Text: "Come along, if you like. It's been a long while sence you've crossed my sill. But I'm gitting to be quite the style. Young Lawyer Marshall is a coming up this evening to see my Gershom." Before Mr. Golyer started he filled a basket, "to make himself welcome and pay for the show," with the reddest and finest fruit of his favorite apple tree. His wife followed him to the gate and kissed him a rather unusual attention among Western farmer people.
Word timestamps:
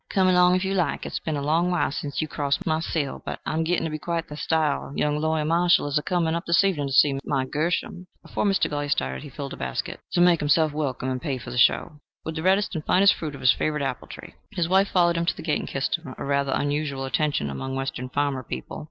"Come 0.09 0.27
along, 0.27 0.55
if 0.55 0.65
you 0.65 0.73
like. 0.73 1.05
It's 1.05 1.19
been 1.19 1.37
a 1.37 1.43
long 1.43 1.69
while 1.69 1.91
sence 1.91 2.23
you've 2.23 2.31
crossed 2.31 2.65
my 2.65 2.79
sill. 2.79 3.21
But 3.23 3.39
I'm 3.45 3.63
gitting 3.63 3.83
to 3.83 3.91
be 3.91 3.99
quite 3.99 4.29
the 4.29 4.35
style. 4.35 4.91
Young 4.95 5.19
Lawyer 5.19 5.45
Marshall 5.45 5.85
is 5.85 5.99
a 5.99 6.01
coming 6.01 6.33
up 6.33 6.47
this 6.47 6.63
evening 6.63 6.87
to 6.87 6.91
see 6.93 7.19
my 7.23 7.45
Gershom." 7.45 8.07
Before 8.23 8.43
Mr. 8.43 8.67
Golyer 8.67 8.89
started 8.89 9.21
he 9.21 9.29
filled 9.29 9.53
a 9.53 9.57
basket, 9.57 9.99
"to 10.13 10.19
make 10.19 10.39
himself 10.39 10.73
welcome 10.73 11.11
and 11.11 11.21
pay 11.21 11.37
for 11.37 11.51
the 11.51 11.57
show," 11.59 11.99
with 12.25 12.35
the 12.35 12.41
reddest 12.41 12.73
and 12.73 12.83
finest 12.83 13.13
fruit 13.13 13.35
of 13.35 13.41
his 13.41 13.51
favorite 13.53 13.83
apple 13.83 14.07
tree. 14.07 14.33
His 14.53 14.67
wife 14.67 14.87
followed 14.87 15.17
him 15.17 15.25
to 15.27 15.35
the 15.35 15.43
gate 15.43 15.59
and 15.59 15.67
kissed 15.67 15.95
him 15.99 16.15
a 16.17 16.25
rather 16.25 16.51
unusual 16.51 17.05
attention 17.05 17.51
among 17.51 17.75
Western 17.75 18.09
farmer 18.09 18.41
people. 18.41 18.79